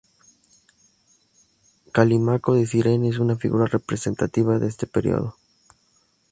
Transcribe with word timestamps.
Calímaco 1.91 2.55
de 2.55 2.65
Cirene 2.65 3.09
es 3.09 3.19
una 3.19 3.35
figura 3.35 3.67
representativa 3.67 4.57
de 4.57 4.65
este 4.67 4.87
periodo. 4.87 5.35